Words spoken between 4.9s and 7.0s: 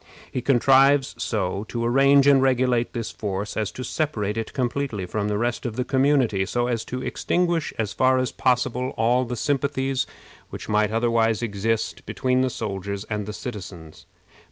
from the rest of the community, so as